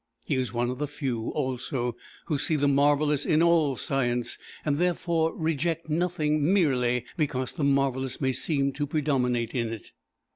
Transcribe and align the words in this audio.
He 0.25 0.39
was 0.39 0.51
one 0.51 0.71
of 0.71 0.79
the 0.79 0.87
few, 0.87 1.29
also, 1.29 1.95
who 2.25 2.39
see 2.39 2.55
the 2.55 2.67
marvellous 2.67 3.23
in 3.23 3.43
all 3.43 3.75
science, 3.75 4.39
and, 4.65 4.79
therefore, 4.79 5.31
reject 5.37 5.89
nothing 5.89 6.43
merely 6.51 7.05
because 7.17 7.51
the 7.51 7.63
marvellous 7.63 8.19
may 8.19 8.31
seem 8.31 8.71
to 8.73 8.87
predominate 8.87 9.53
in 9.53 9.69
it. 9.71 9.91